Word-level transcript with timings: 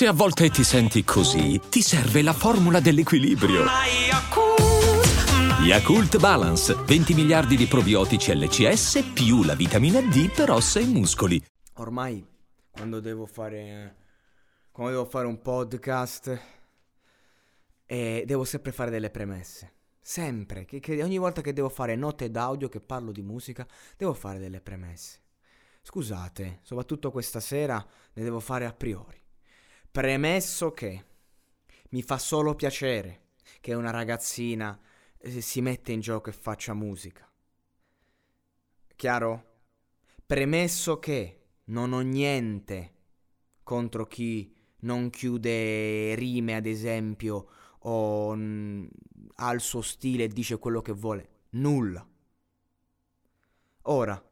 Se 0.00 0.06
a 0.06 0.14
volte 0.14 0.48
ti 0.48 0.64
senti 0.64 1.04
così, 1.04 1.60
ti 1.68 1.82
serve 1.82 2.22
la 2.22 2.32
formula 2.32 2.80
dell'equilibrio. 2.80 3.64
Yakult 5.62 6.18
Balance, 6.18 6.74
20 6.74 7.12
miliardi 7.12 7.54
di 7.54 7.66
probiotici 7.66 8.34
LCS 8.34 9.10
più 9.12 9.42
la 9.42 9.54
vitamina 9.54 10.00
D 10.00 10.32
per 10.34 10.52
ossa 10.52 10.80
e 10.80 10.86
muscoli. 10.86 11.44
Ormai 11.74 12.26
quando 12.70 13.00
devo 13.00 13.26
fare 13.26 13.96
quando 14.72 14.92
devo 14.92 15.04
fare 15.04 15.26
un 15.26 15.42
podcast 15.42 16.40
eh, 17.84 18.24
devo 18.24 18.44
sempre 18.44 18.72
fare 18.72 18.90
delle 18.90 19.10
premesse. 19.10 19.74
Sempre, 20.00 20.64
che, 20.64 20.80
che 20.80 21.02
ogni 21.02 21.18
volta 21.18 21.42
che 21.42 21.52
devo 21.52 21.68
fare 21.68 21.94
note 21.94 22.30
d'audio 22.30 22.70
che 22.70 22.80
parlo 22.80 23.12
di 23.12 23.20
musica, 23.20 23.66
devo 23.98 24.14
fare 24.14 24.38
delle 24.38 24.62
premesse. 24.62 25.18
Scusate, 25.82 26.60
soprattutto 26.62 27.10
questa 27.10 27.40
sera 27.40 27.86
ne 28.14 28.22
devo 28.22 28.40
fare 28.40 28.64
a 28.64 28.72
priori. 28.72 29.20
Premesso 29.90 30.70
che 30.70 31.04
mi 31.90 32.02
fa 32.02 32.16
solo 32.16 32.54
piacere 32.54 33.30
che 33.60 33.74
una 33.74 33.90
ragazzina 33.90 34.78
eh, 35.18 35.40
si 35.40 35.60
mette 35.60 35.90
in 35.90 35.98
gioco 35.98 36.30
e 36.30 36.32
faccia 36.32 36.74
musica. 36.74 37.28
Chiaro? 38.94 39.44
Premesso 40.24 41.00
che 41.00 41.40
non 41.64 41.92
ho 41.92 42.00
niente 42.00 42.94
contro 43.64 44.06
chi 44.06 44.54
non 44.82 45.10
chiude 45.10 46.14
rime, 46.14 46.54
ad 46.54 46.66
esempio, 46.66 47.48
o 47.80 48.34
mh, 48.34 48.88
ha 49.36 49.50
il 49.52 49.60
suo 49.60 49.82
stile 49.82 50.24
e 50.24 50.28
dice 50.28 50.58
quello 50.58 50.82
che 50.82 50.92
vuole. 50.92 51.28
Nulla. 51.50 52.06
Ora, 53.82 54.29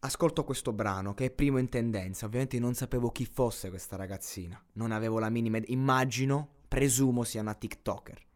ascolto 0.00 0.44
questo 0.44 0.72
brano 0.72 1.14
che 1.14 1.26
è 1.26 1.30
primo 1.30 1.58
in 1.58 1.68
tendenza. 1.68 2.26
Ovviamente 2.26 2.58
non 2.58 2.74
sapevo 2.74 3.10
chi 3.10 3.24
fosse 3.24 3.68
questa 3.68 3.96
ragazzina. 3.96 4.62
Non 4.74 4.92
avevo 4.92 5.18
la 5.18 5.30
minima 5.30 5.58
idea. 5.58 5.74
Immagino, 5.74 6.48
presumo 6.68 7.24
sia 7.24 7.40
una 7.40 7.54
TikToker. 7.54 8.28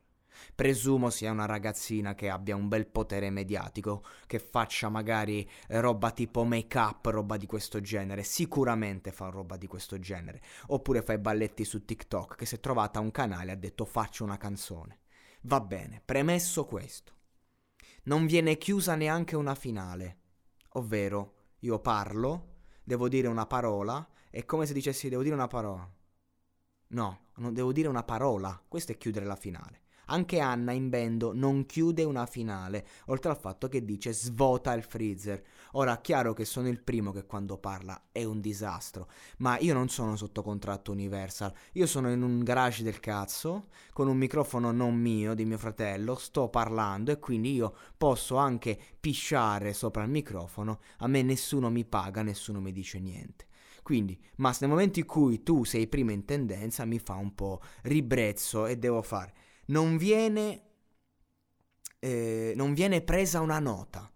Presumo 0.55 1.11
sia 1.11 1.31
una 1.31 1.47
ragazzina 1.47 2.15
che 2.15 2.29
abbia 2.29 2.55
un 2.55 2.69
bel 2.69 2.87
potere 2.87 3.31
mediatico, 3.31 4.05
che 4.27 4.39
faccia 4.39 4.89
magari 4.89 5.49
roba 5.69 6.11
tipo 6.11 6.45
make 6.45 6.77
up, 6.77 7.07
roba 7.07 7.37
di 7.37 7.47
questo 7.47 7.81
genere. 7.81 8.23
Sicuramente 8.25 9.11
fa 9.11 9.31
roba 9.31 9.57
di 9.57 9.67
questo 9.67 9.99
genere. 9.99 10.43
Oppure 10.67 11.03
fa 11.03 11.15
i 11.15 11.19
balletti 11.19 11.65
su 11.65 11.85
TikTok, 11.85 12.37
che 12.37 12.47
si 12.47 12.57
è 12.57 12.61
trovata 12.61 13.01
un 13.01 13.11
canale 13.11 13.51
e 13.51 13.55
ha 13.55 13.57
detto 13.59 13.85
faccio 13.85 14.25
una 14.25 14.37
canzone. 14.37 15.01
Va 15.43 15.61
bene, 15.61 16.03
premesso 16.05 16.65
questo. 16.65 17.13
Non 18.05 18.27
viene 18.27 18.59
chiusa 18.59 18.95
neanche 18.97 19.37
una 19.37 19.55
finale. 19.55 20.19
Ovvero, 20.77 21.34
io 21.65 21.79
parlo, 21.81 22.57
devo 22.85 23.09
dire 23.09 23.27
una 23.27 23.47
parola, 23.47 24.07
è 24.31 24.45
come 24.45 24.67
se 24.67 24.75
dicessi 24.75 25.09
devo 25.09 25.23
dire 25.23 25.35
una 25.35 25.47
parola. 25.47 25.91
No, 26.89 27.27
non 27.37 27.55
devo 27.55 27.73
dire 27.73 27.89
una 27.89 28.05
parola, 28.05 28.63
questo 28.69 28.93
è 28.93 28.99
chiudere 28.99 29.25
la 29.25 29.37
finale. 29.37 29.83
Anche 30.07 30.41
Anna 30.41 30.73
in 30.73 30.89
bendo 30.89 31.33
non 31.35 31.67
chiude 31.67 32.05
una 32.05 32.27
finale, 32.27 32.87
oltre 33.07 33.31
al 33.31 33.39
fatto 33.39 33.69
che 33.69 33.85
dice 33.85 34.13
svota 34.13 34.73
il 34.73 34.83
freezer. 34.83 35.43
Ora, 35.73 36.01
chiaro 36.01 36.33
che 36.33 36.45
sono 36.45 36.69
il 36.69 36.83
primo 36.83 37.13
che 37.13 37.25
quando 37.25 37.59
parla 37.59 38.09
è 38.13 38.25
un 38.25 38.41
disastro, 38.41 39.09
ma 39.39 39.59
io 39.59 39.75
non 39.75 39.89
sono 39.89 40.17
sotto 40.17 40.43
contratto 40.43 40.93
Universal, 40.93 41.53
io 41.73 41.87
sono 41.87 42.11
in 42.11 42.23
un 42.23 42.43
garage 42.43 42.83
del 42.83 43.01
cazzo, 43.01 43.69
con 43.93 44.09
un 44.09 44.17
microfono 44.17 44.71
non 44.71 44.95
mio, 44.95 45.35
di 45.35 45.45
mio 45.45 45.59
fratello, 45.59 46.15
sto 46.15 46.49
parlando 46.49 47.11
e 47.11 47.19
quindi 47.19 47.55
io 47.55 47.75
posso 47.97 48.37
anche 48.37 48.79
pisciare 49.01 49.73
sopra 49.73 50.03
il 50.03 50.11
microfono, 50.11 50.81
a 50.99 51.07
me 51.07 51.23
nessuno 51.23 51.71
mi 51.71 51.85
paga, 51.85 52.23
nessuno 52.23 52.61
mi 52.61 52.73
dice 52.73 53.01
niente. 53.01 53.47
Quindi, 53.83 54.19
ma 54.37 54.55
nel 54.61 54.71
momento 54.71 54.99
in 54.99 55.05
cui 55.05 55.43
tu 55.43 55.65
sei 55.65 55.87
prima 55.89 56.13
in 56.13 56.25
tendenza 56.25 56.87
mi 56.87 56.99
fa 56.99 57.17
un 57.17 57.35
po' 57.35 57.61
ribrezzo 57.83 58.65
e 58.65 58.79
devo 58.79 59.03
fare 59.03 59.35
non 59.67 59.97
viene, 59.97 60.63
eh, 61.99 62.53
non 62.57 62.75
viene 62.75 63.01
presa 63.03 63.41
una 63.41 63.59
nota. 63.59 64.11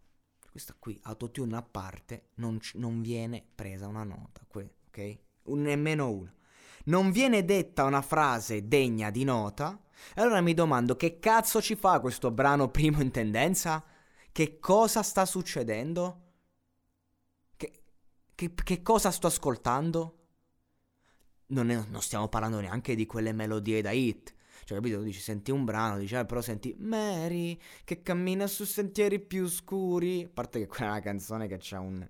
Questa 0.50 0.74
qui, 0.78 0.98
autotune 1.04 1.56
a 1.56 1.62
parte, 1.62 2.30
non, 2.36 2.58
non 2.74 3.00
viene 3.00 3.46
presa 3.54 3.86
una 3.86 4.04
nota, 4.04 4.44
que, 4.48 4.74
ok? 4.88 5.18
Un, 5.44 5.62
nemmeno 5.62 6.10
una. 6.10 6.34
Non 6.84 7.10
viene 7.10 7.44
detta 7.44 7.84
una 7.84 8.02
frase 8.02 8.66
degna 8.66 9.10
di 9.10 9.24
nota. 9.24 9.80
Allora 10.14 10.40
mi 10.40 10.54
domando 10.54 10.96
che 10.96 11.18
cazzo 11.18 11.60
ci 11.60 11.76
fa 11.76 12.00
questo 12.00 12.30
brano 12.30 12.70
primo 12.70 13.00
in 13.00 13.10
tendenza? 13.10 13.84
Che 14.32 14.58
cosa 14.58 15.02
sta 15.02 15.24
succedendo? 15.26 16.22
Che, 17.56 17.82
che, 18.34 18.54
che 18.54 18.82
cosa 18.82 19.10
sto 19.10 19.26
ascoltando? 19.26 20.14
Non, 21.48 21.70
è, 21.70 21.84
non, 21.88 22.02
stiamo 22.02 22.28
parlando 22.28 22.60
neanche 22.60 22.94
di 22.94 23.06
quelle 23.06 23.32
melodie 23.32 23.82
da 23.82 23.90
hit. 23.90 24.34
Cioè, 24.68 24.76
capito? 24.76 25.00
Dici, 25.00 25.20
senti 25.20 25.50
un 25.50 25.64
brano, 25.64 25.96
dici, 25.96 26.14
ah, 26.14 26.26
però 26.26 26.42
senti 26.42 26.76
Mary 26.78 27.58
che 27.84 28.02
cammina 28.02 28.46
su 28.46 28.64
sentieri 28.64 29.18
più 29.18 29.48
scuri. 29.48 30.24
A 30.24 30.30
parte 30.30 30.58
che 30.58 30.66
quella 30.66 30.88
è 30.88 30.90
una 30.90 31.00
canzone 31.00 31.46
che 31.46 31.58
ha 31.74 31.80
un, 31.80 32.06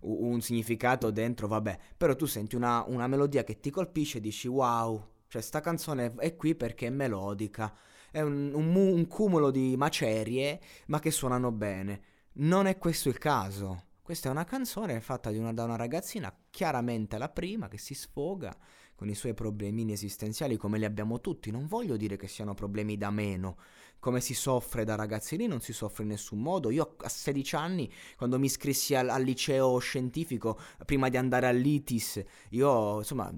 un, 0.00 0.40
significato 0.42 1.10
dentro, 1.10 1.48
vabbè. 1.48 1.78
Però 1.96 2.14
tu 2.14 2.26
senti 2.26 2.56
una, 2.56 2.84
una 2.88 3.06
melodia 3.06 3.42
che 3.42 3.58
ti 3.58 3.70
colpisce 3.70 4.18
e 4.18 4.20
dici, 4.20 4.48
wow, 4.48 5.02
cioè, 5.28 5.40
sta 5.40 5.60
canzone 5.60 6.12
è 6.18 6.36
qui 6.36 6.54
perché 6.54 6.88
è 6.88 6.90
melodica. 6.90 7.74
È 8.10 8.20
un, 8.20 8.52
un, 8.52 8.76
un 8.76 9.06
cumulo 9.06 9.50
di 9.50 9.74
macerie, 9.74 10.60
ma 10.88 11.00
che 11.00 11.10
suonano 11.10 11.52
bene. 11.52 12.02
Non 12.32 12.66
è 12.66 12.76
questo 12.76 13.08
il 13.08 13.16
caso. 13.16 13.84
Questa 14.02 14.28
è 14.28 14.30
una 14.30 14.44
canzone 14.44 15.00
fatta 15.00 15.30
una, 15.30 15.54
da 15.54 15.64
una 15.64 15.76
ragazzina, 15.76 16.30
chiaramente 16.50 17.16
la 17.16 17.30
prima, 17.30 17.68
che 17.68 17.78
si 17.78 17.94
sfoga 17.94 18.54
con 18.94 19.08
i 19.08 19.14
suoi 19.14 19.34
problemini 19.34 19.92
esistenziali 19.92 20.56
come 20.56 20.78
li 20.78 20.84
abbiamo 20.84 21.20
tutti. 21.20 21.50
Non 21.50 21.66
voglio 21.66 21.96
dire 21.96 22.16
che 22.16 22.28
siano 22.28 22.54
problemi 22.54 22.96
da 22.96 23.10
meno. 23.10 23.56
Come 23.98 24.20
si 24.20 24.34
soffre 24.34 24.84
da 24.84 24.96
ragazzini 24.96 25.46
non 25.46 25.60
si 25.60 25.72
soffre 25.72 26.02
in 26.02 26.10
nessun 26.10 26.40
modo. 26.40 26.70
Io 26.70 26.96
a 26.98 27.08
16 27.08 27.56
anni, 27.56 27.90
quando 28.16 28.38
mi 28.38 28.46
iscrissi 28.46 28.94
al, 28.94 29.08
al 29.08 29.22
liceo 29.22 29.78
scientifico, 29.78 30.58
prima 30.84 31.08
di 31.08 31.16
andare 31.16 31.46
all'ITIS, 31.46 32.22
io 32.50 32.98
insomma 32.98 33.32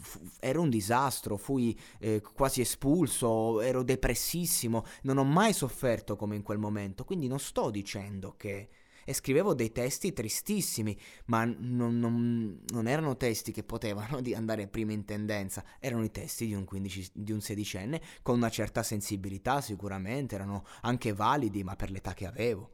f- 0.00 0.20
ero 0.38 0.60
un 0.60 0.70
disastro, 0.70 1.36
fui 1.36 1.76
eh, 1.98 2.20
quasi 2.20 2.60
espulso, 2.60 3.60
ero 3.60 3.82
depressissimo, 3.82 4.84
non 5.02 5.18
ho 5.18 5.24
mai 5.24 5.52
sofferto 5.52 6.14
come 6.14 6.36
in 6.36 6.42
quel 6.42 6.58
momento. 6.58 7.04
Quindi 7.04 7.26
non 7.26 7.40
sto 7.40 7.70
dicendo 7.70 8.34
che 8.36 8.68
e 9.04 9.12
scrivevo 9.12 9.54
dei 9.54 9.72
testi 9.72 10.12
tristissimi, 10.12 10.98
ma 11.26 11.44
non, 11.44 11.98
non, 11.98 12.60
non 12.66 12.86
erano 12.86 13.16
testi 13.16 13.52
che 13.52 13.62
potevano 13.62 14.20
andare 14.34 14.68
prima 14.68 14.92
in 14.92 15.04
tendenza, 15.04 15.64
erano 15.78 16.04
i 16.04 16.10
testi 16.10 16.46
di 16.46 16.54
un, 16.54 16.64
15, 16.64 17.10
di 17.14 17.32
un 17.32 17.40
sedicenne 17.40 18.00
con 18.22 18.36
una 18.36 18.50
certa 18.50 18.82
sensibilità 18.82 19.60
sicuramente, 19.60 20.34
erano 20.34 20.64
anche 20.82 21.12
validi, 21.12 21.62
ma 21.64 21.76
per 21.76 21.90
l'età 21.90 22.14
che 22.14 22.26
avevo. 22.26 22.72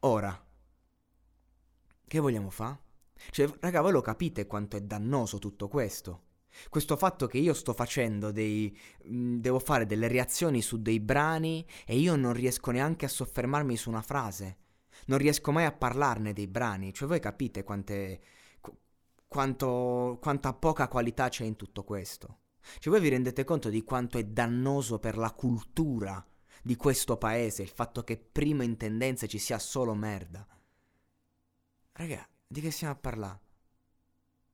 Ora, 0.00 0.46
che 2.06 2.18
vogliamo 2.20 2.50
fare? 2.50 2.80
Cioè, 3.30 3.50
raga, 3.60 3.80
voi 3.80 3.92
lo 3.92 4.02
capite 4.02 4.46
quanto 4.46 4.76
è 4.76 4.80
dannoso 4.80 5.38
tutto 5.38 5.68
questo? 5.68 6.25
Questo 6.68 6.96
fatto 6.96 7.26
che 7.26 7.38
io 7.38 7.54
sto 7.54 7.72
facendo 7.72 8.30
dei... 8.32 8.76
Mh, 9.04 9.36
devo 9.36 9.58
fare 9.58 9.86
delle 9.86 10.08
reazioni 10.08 10.62
su 10.62 10.80
dei 10.80 11.00
brani 11.00 11.66
e 11.84 11.96
io 11.96 12.16
non 12.16 12.32
riesco 12.32 12.70
neanche 12.70 13.04
a 13.04 13.08
soffermarmi 13.08 13.76
su 13.76 13.88
una 13.88 14.02
frase. 14.02 14.58
Non 15.06 15.18
riesco 15.18 15.52
mai 15.52 15.64
a 15.64 15.72
parlarne 15.72 16.32
dei 16.32 16.46
brani. 16.46 16.92
Cioè 16.92 17.08
voi 17.08 17.20
capite 17.20 17.64
quante... 17.64 18.20
Quanto, 19.28 20.18
quanta 20.20 20.52
poca 20.54 20.88
qualità 20.88 21.28
c'è 21.28 21.44
in 21.44 21.56
tutto 21.56 21.82
questo. 21.82 22.38
Cioè 22.78 22.92
voi 22.92 23.02
vi 23.02 23.08
rendete 23.08 23.44
conto 23.44 23.68
di 23.68 23.82
quanto 23.82 24.18
è 24.18 24.24
dannoso 24.24 24.98
per 24.98 25.16
la 25.16 25.32
cultura 25.32 26.24
di 26.62 26.74
questo 26.74 27.16
paese 27.16 27.62
il 27.62 27.68
fatto 27.68 28.02
che 28.02 28.16
prima 28.16 28.64
in 28.64 28.76
tendenza 28.76 29.26
ci 29.26 29.38
sia 29.38 29.58
solo 29.58 29.94
merda. 29.94 30.46
Raga, 31.92 32.28
di 32.46 32.60
che 32.60 32.70
stiamo 32.70 32.94
a 32.94 32.96
parlare? 32.96 33.40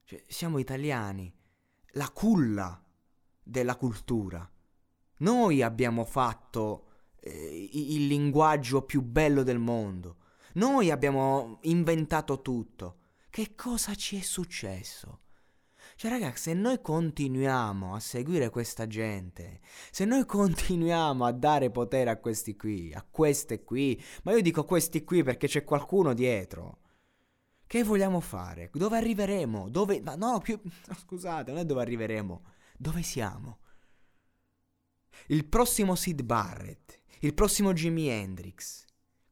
Cioè, 0.04 0.22
siamo 0.26 0.58
italiani 0.58 1.32
la 1.92 2.10
culla 2.10 2.82
della 3.42 3.76
cultura. 3.76 4.48
Noi 5.18 5.62
abbiamo 5.62 6.04
fatto 6.04 6.86
eh, 7.20 7.68
il 7.72 8.06
linguaggio 8.06 8.82
più 8.82 9.02
bello 9.02 9.42
del 9.42 9.58
mondo. 9.58 10.16
Noi 10.54 10.90
abbiamo 10.90 11.58
inventato 11.62 12.42
tutto. 12.42 12.98
Che 13.30 13.54
cosa 13.54 13.94
ci 13.94 14.18
è 14.18 14.22
successo? 14.22 15.20
Cioè, 15.96 16.10
ragazzi, 16.10 16.50
se 16.50 16.54
noi 16.54 16.80
continuiamo 16.80 17.94
a 17.94 18.00
seguire 18.00 18.50
questa 18.50 18.86
gente, 18.86 19.60
se 19.90 20.04
noi 20.04 20.24
continuiamo 20.26 21.24
a 21.24 21.32
dare 21.32 21.70
potere 21.70 22.10
a 22.10 22.18
questi 22.18 22.56
qui, 22.56 22.92
a 22.92 23.06
queste 23.08 23.62
qui, 23.62 24.02
ma 24.24 24.32
io 24.32 24.40
dico 24.40 24.64
questi 24.64 25.04
qui 25.04 25.22
perché 25.22 25.46
c'è 25.46 25.64
qualcuno 25.64 26.14
dietro. 26.14 26.78
Che 27.72 27.84
vogliamo 27.84 28.20
fare? 28.20 28.68
Dove 28.70 28.98
arriveremo? 28.98 29.70
Dove... 29.70 30.02
No, 30.18 30.40
più... 30.40 30.60
Scusate, 30.94 31.52
non 31.52 31.60
è 31.60 31.64
dove 31.64 31.80
arriveremo. 31.80 32.42
Dove 32.76 33.00
siamo? 33.00 33.60
Il 35.28 35.46
prossimo 35.46 35.94
Sid 35.94 36.20
Barrett, 36.20 37.00
il 37.20 37.32
prossimo 37.32 37.72
Jimi 37.72 38.08
Hendrix. 38.08 38.84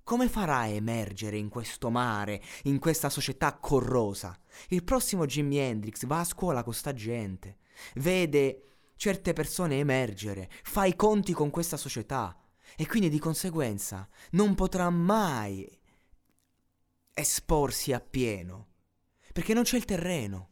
come 0.05 0.27
farà 0.31 0.61
a 0.61 0.67
emergere 0.69 1.37
in 1.37 1.51
questo 1.51 1.91
mare, 1.91 2.41
in 2.63 2.79
questa 2.79 3.11
società 3.11 3.59
corrosa? 3.59 4.35
Il 4.69 4.85
prossimo 4.85 5.27
Jimi 5.27 5.59
Hendrix 5.59 6.07
va 6.07 6.21
a 6.21 6.25
scuola 6.25 6.63
con 6.63 6.73
sta 6.73 6.95
gente, 6.95 7.59
vede 7.97 8.63
certe 8.97 9.35
persone 9.35 9.81
emergere, 9.81 10.49
fa 10.63 10.87
i 10.87 10.97
conti 10.97 11.35
con 11.35 11.51
questa 11.51 11.77
società 11.77 12.35
e 12.75 12.87
quindi 12.87 13.11
di 13.11 13.19
conseguenza 13.19 14.09
non 14.31 14.55
potrà 14.55 14.89
mai 14.89 15.69
esporsi 17.13 17.93
appieno, 17.93 18.69
perché 19.33 19.55
non 19.55 19.63
c'è 19.63 19.77
il 19.77 19.85
terreno. 19.85 20.49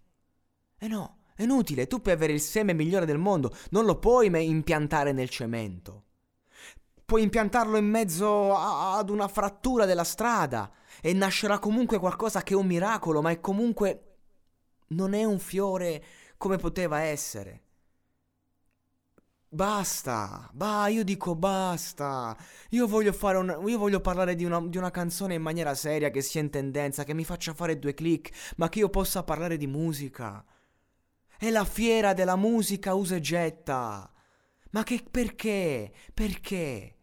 E 0.78 0.86
eh 0.86 0.88
no, 0.88 1.18
è 1.34 1.42
inutile, 1.42 1.86
tu 1.86 2.00
puoi 2.00 2.14
avere 2.14 2.32
il 2.32 2.40
seme 2.40 2.72
migliore 2.72 3.06
del 3.06 3.18
mondo, 3.18 3.54
non 3.70 3.84
lo 3.84 3.98
puoi 3.98 4.26
impiantare 4.26 5.12
nel 5.12 5.28
cemento. 5.28 6.04
Puoi 7.04 7.22
impiantarlo 7.22 7.76
in 7.76 7.86
mezzo 7.86 8.54
a- 8.54 8.96
ad 8.96 9.08
una 9.08 9.28
frattura 9.28 9.86
della 9.86 10.04
strada 10.04 10.70
e 11.00 11.12
nascerà 11.14 11.58
comunque 11.58 11.98
qualcosa 11.98 12.42
che 12.42 12.54
è 12.54 12.56
un 12.56 12.66
miracolo, 12.66 13.22
ma 13.22 13.30
è 13.30 13.40
comunque 13.40 14.16
non 14.88 15.14
è 15.14 15.24
un 15.24 15.38
fiore 15.38 16.04
come 16.36 16.56
poteva 16.56 17.00
essere. 17.00 17.67
Basta, 19.50 20.50
bah, 20.52 20.88
io 20.88 21.02
dico 21.04 21.34
basta. 21.34 22.36
Io 22.70 22.86
voglio, 22.86 23.12
fare 23.14 23.38
un, 23.38 23.62
io 23.66 23.78
voglio 23.78 24.00
parlare 24.00 24.34
di 24.34 24.44
una, 24.44 24.60
di 24.60 24.76
una, 24.76 24.90
canzone 24.90 25.34
in 25.34 25.42
maniera 25.42 25.74
seria, 25.74 26.10
che 26.10 26.20
sia 26.20 26.42
in 26.42 26.50
tendenza, 26.50 27.04
che 27.04 27.14
mi 27.14 27.24
faccia 27.24 27.54
fare 27.54 27.78
due 27.78 27.94
click, 27.94 28.54
ma 28.56 28.68
che 28.68 28.80
io 28.80 28.90
possa 28.90 29.22
parlare 29.22 29.56
di 29.56 29.66
musica. 29.66 30.44
È 31.38 31.50
la 31.50 31.64
fiera 31.64 32.12
della 32.12 32.36
musica 32.36 32.92
usa 32.92 33.16
e 33.16 33.20
getta. 33.20 34.12
Ma 34.70 34.82
che 34.82 35.02
perché? 35.10 35.92
Perché? 36.12 36.97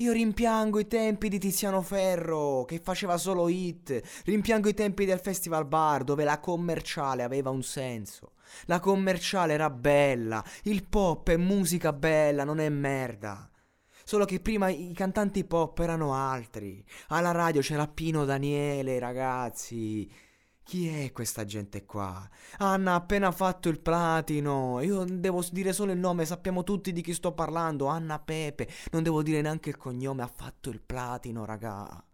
Io 0.00 0.12
rimpiango 0.12 0.78
i 0.78 0.86
tempi 0.86 1.28
di 1.28 1.40
Tiziano 1.40 1.82
Ferro, 1.82 2.64
che 2.64 2.78
faceva 2.78 3.16
solo 3.16 3.48
hit. 3.48 4.00
Rimpiango 4.26 4.68
i 4.68 4.74
tempi 4.74 5.04
del 5.04 5.18
Festival 5.18 5.66
Bar, 5.66 6.04
dove 6.04 6.22
la 6.22 6.38
commerciale 6.38 7.24
aveva 7.24 7.50
un 7.50 7.64
senso. 7.64 8.34
La 8.66 8.78
commerciale 8.78 9.54
era 9.54 9.70
bella. 9.70 10.44
Il 10.62 10.86
pop 10.86 11.28
è 11.30 11.36
musica 11.36 11.92
bella, 11.92 12.44
non 12.44 12.60
è 12.60 12.68
merda. 12.68 13.50
Solo 14.04 14.24
che 14.24 14.38
prima 14.38 14.68
i 14.68 14.92
cantanti 14.94 15.44
pop 15.44 15.76
erano 15.80 16.14
altri. 16.14 16.84
Alla 17.08 17.32
radio 17.32 17.60
c'era 17.60 17.88
Pino 17.88 18.24
Daniele, 18.24 19.00
ragazzi. 19.00 20.08
Chi 20.68 20.86
è 20.86 21.12
questa 21.12 21.46
gente 21.46 21.86
qua? 21.86 22.28
Anna 22.58 22.92
ha 22.92 22.96
appena 22.96 23.32
fatto 23.32 23.70
il 23.70 23.80
platino. 23.80 24.82
Io 24.82 25.04
devo 25.04 25.42
dire 25.50 25.72
solo 25.72 25.92
il 25.92 25.98
nome, 25.98 26.26
sappiamo 26.26 26.62
tutti 26.62 26.92
di 26.92 27.00
chi 27.00 27.14
sto 27.14 27.32
parlando. 27.32 27.86
Anna 27.86 28.18
Pepe. 28.18 28.68
Non 28.90 29.02
devo 29.02 29.22
dire 29.22 29.40
neanche 29.40 29.70
il 29.70 29.78
cognome, 29.78 30.22
ha 30.22 30.26
fatto 30.26 30.68
il 30.68 30.82
platino, 30.82 31.46
raga. 31.46 32.04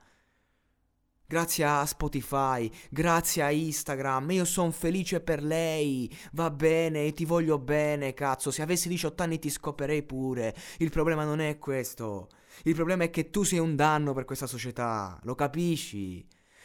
Grazie 1.27 1.65
a 1.65 1.85
Spotify, 1.85 2.71
grazie 2.91 3.43
a 3.43 3.51
Instagram, 3.51 4.31
io 4.31 4.45
sono 4.45 4.71
felice 4.71 5.21
per 5.21 5.43
lei, 5.43 6.09
va 6.33 6.49
bene, 6.51 7.11
ti 7.13 7.25
voglio 7.25 7.59
bene, 7.59 8.15
cazzo, 8.15 8.53
se 8.53 8.63
avessi 8.63 8.89
18 8.89 9.23
anni 9.23 9.39
ti 9.41 9.49
scoperei 9.49 10.03
pure, 10.05 10.55
il 10.79 10.91
problema 10.91 11.25
non 11.25 11.41
è 11.41 11.59
questo, 11.59 12.29
il 12.65 12.75
problema 12.75 13.05
è 13.05 13.11
che 13.11 13.31
tu 13.31 13.43
sei 13.43 13.59
un 13.59 13.75
danno 13.75 14.13
per 14.13 14.27
questa 14.27 14.47
società, 14.47 15.19
lo 15.23 15.35
capisci? 15.35 16.25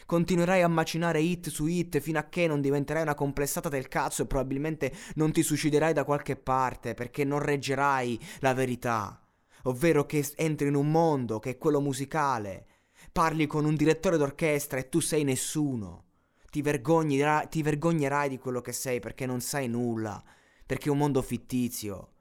Continuerai 0.09 0.63
a 0.63 0.67
macinare 0.67 1.21
hit 1.21 1.49
su 1.49 1.67
hit 1.67 1.99
fino 1.99 2.17
a 2.17 2.23
che 2.23 2.47
non 2.47 2.61
diventerai 2.61 3.03
una 3.03 3.13
complessata 3.13 3.69
del 3.69 3.87
cazzo 3.87 4.23
e 4.23 4.25
probabilmente 4.25 4.91
non 5.13 5.31
ti 5.31 5.43
suiciderai 5.43 5.93
da 5.93 6.03
qualche 6.03 6.35
parte 6.35 6.95
perché 6.95 7.23
non 7.23 7.37
reggerai 7.37 8.19
la 8.39 8.55
verità. 8.55 9.21
Ovvero 9.65 10.07
che 10.07 10.27
entri 10.37 10.67
in 10.67 10.73
un 10.73 10.89
mondo 10.89 11.37
che 11.37 11.51
è 11.51 11.57
quello 11.59 11.79
musicale, 11.79 12.65
parli 13.11 13.45
con 13.45 13.65
un 13.65 13.75
direttore 13.75 14.17
d'orchestra 14.17 14.79
e 14.79 14.89
tu 14.89 14.99
sei 14.99 15.23
nessuno. 15.23 16.05
Ti, 16.49 16.63
ti 16.63 17.61
vergognerai 17.61 18.29
di 18.29 18.39
quello 18.39 18.61
che 18.61 18.71
sei 18.71 18.99
perché 18.99 19.27
non 19.27 19.41
sai 19.41 19.67
nulla, 19.67 20.23
perché 20.65 20.87
è 20.87 20.91
un 20.91 20.97
mondo 20.97 21.21
fittizio. 21.21 22.13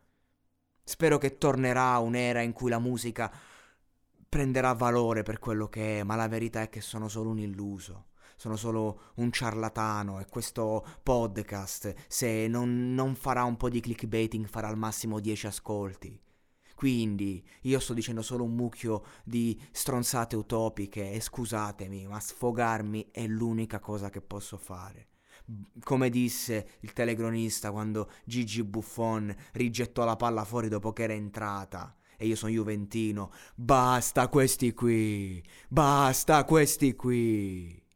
Spero 0.85 1.17
che 1.17 1.39
tornerà 1.39 1.97
un'era 2.01 2.43
in 2.43 2.53
cui 2.53 2.69
la 2.69 2.79
musica 2.79 3.33
prenderà 4.29 4.75
valore 4.75 5.23
per 5.23 5.39
quello 5.39 5.69
che 5.69 6.01
è, 6.01 6.03
ma 6.03 6.15
la 6.15 6.29
verità 6.29 6.61
è 6.63 6.69
che 6.69 6.81
sono 6.81 7.09
solo 7.09 7.31
un 7.31 7.39
illuso. 7.39 8.09
Sono 8.37 8.57
solo 8.57 9.13
un 9.17 9.33
ciarlatano 9.33 10.21
e 10.21 10.27
questo 10.27 10.85
podcast, 11.03 11.93
se 12.07 12.47
non, 12.47 12.95
non 12.95 13.17
farà 13.17 13.43
un 13.43 13.57
po' 13.57 13.69
di 13.69 13.81
clickbaiting, 13.81 14.47
farà 14.47 14.69
al 14.69 14.77
massimo 14.77 15.19
10 15.19 15.47
ascolti. 15.49 16.21
Quindi 16.77 17.45
io 17.63 17.81
sto 17.81 17.95
dicendo 17.95 18.23
solo 18.23 18.45
un 18.45 18.55
mucchio 18.55 19.03
di 19.25 19.61
stronzate 19.73 20.37
utopiche 20.37 21.11
e 21.11 21.21
scusatemi, 21.21 22.07
ma 22.07 22.21
sfogarmi 22.21 23.09
è 23.11 23.27
l'unica 23.27 23.81
cosa 23.81 24.11
che 24.11 24.21
posso 24.21 24.57
fare. 24.57 25.09
Come 25.83 26.11
disse 26.11 26.75
il 26.81 26.93
telecronista 26.93 27.73
quando 27.73 28.09
Gigi 28.25 28.63
Buffon 28.63 29.35
rigettò 29.53 30.05
la 30.05 30.15
palla 30.15 30.45
fuori 30.45 30.69
dopo 30.69 30.93
che 30.93 31.05
era 31.05 31.15
entrata 31.15 31.99
e 32.19 32.27
io 32.27 32.37
sono 32.37 32.53
Juventino. 32.53 33.31
Basta 33.55 34.29
questi 34.29 34.75
qui, 34.75 35.43
basta 35.69 36.45
questi 36.45 36.95
qui. 36.95 37.88